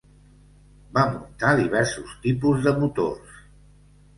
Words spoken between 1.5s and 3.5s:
diversos tipus de motors.